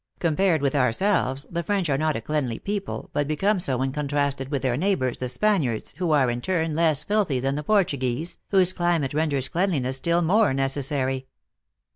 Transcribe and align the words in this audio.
Compared 0.17 0.63
with 0.63 0.73
ourselves, 0.73 1.45
the 1.51 1.61
French 1.61 1.87
are 1.87 1.95
not 1.95 2.15
a 2.15 2.21
cleanly 2.21 2.57
people, 2.57 3.11
but 3.13 3.27
become 3.27 3.59
so 3.59 3.77
when 3.77 3.91
contrasted 3.91 4.49
with 4.49 4.63
their 4.63 4.75
neighbors, 4.75 5.19
the 5.19 5.29
Spaniards, 5.29 5.93
who 5.97 6.09
are, 6.09 6.31
in 6.31 6.41
turn, 6.41 6.73
less 6.73 7.03
filthy 7.03 7.39
than 7.39 7.53
the 7.53 7.61
Portuguese, 7.61 8.39
whose 8.49 8.73
climate 8.73 9.13
renders 9.13 9.47
cleanliness 9.47 9.97
still 9.97 10.23
more 10.23 10.55
necessary." 10.55 11.27